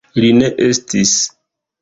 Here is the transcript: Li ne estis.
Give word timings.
Li 0.23 0.29
ne 0.37 0.47
estis. 0.69 1.13